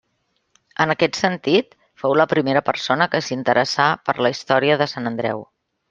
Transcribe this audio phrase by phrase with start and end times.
[0.85, 5.47] En aquest sentit fou la primera persona que s'interessà per la història de Sant Andreu.